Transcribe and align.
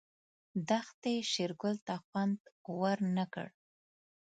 دښتې 0.69 1.13
شېرګل 1.31 1.75
ته 1.87 1.95
خوند 2.05 2.39
ورنه 2.79 3.25
کړ. 3.33 3.47